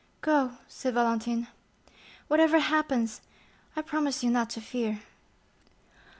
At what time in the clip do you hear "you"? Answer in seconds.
4.23-4.31